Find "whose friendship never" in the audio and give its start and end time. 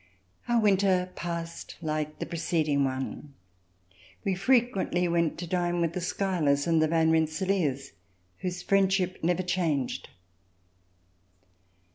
8.39-9.43